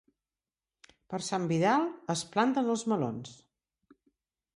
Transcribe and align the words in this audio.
Per 1.13 1.19
Sant 1.27 1.45
Vidal 1.51 1.85
es 2.13 2.23
planten 2.37 2.71
els 2.77 2.87
melons. 2.95 3.35